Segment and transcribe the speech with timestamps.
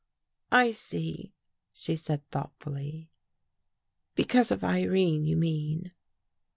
[0.65, 1.31] "I see,"
[1.73, 3.11] she said thoughtfully."
[4.15, 5.91] Because of Irene, you mean."